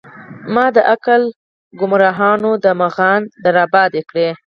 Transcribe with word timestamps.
مــــــــا 0.53 0.65
د 0.75 0.77
عـــــــقل 0.93 1.23
ګــــمراهانو 1.79 2.51
د 2.63 2.65
مغان 2.81 3.21
در 3.43 3.55
اباد 3.65 3.93
کړی 4.09 4.29